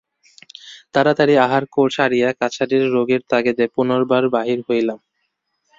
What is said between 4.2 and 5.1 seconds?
বাহির হইলাম।